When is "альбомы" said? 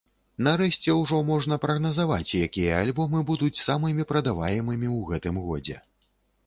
2.87-3.23